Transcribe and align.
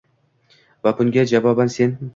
va 0.87 0.93
bunga 1.03 1.27
javoban 1.35 1.69
sen 1.77 1.91